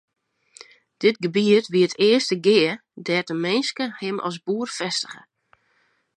Dit 1.03 1.17
gebiet 1.23 1.67
wie 1.73 1.85
it 1.87 1.99
earste 2.07 2.35
gea 2.45 2.73
dêr't 3.05 3.29
de 3.29 3.35
minske 3.45 3.85
him 4.01 4.17
as 4.27 4.37
boer 4.45 4.67
fêstige. 4.77 5.21